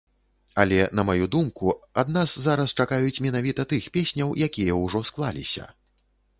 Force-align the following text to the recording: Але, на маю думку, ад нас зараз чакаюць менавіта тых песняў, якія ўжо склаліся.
Але, 0.61 0.77
на 0.99 1.03
маю 1.09 1.27
думку, 1.35 1.75
ад 2.03 2.09
нас 2.17 2.33
зараз 2.47 2.75
чакаюць 2.79 3.23
менавіта 3.27 3.69
тых 3.75 3.83
песняў, 3.99 4.35
якія 4.49 4.83
ўжо 4.83 5.07
склаліся. 5.11 5.73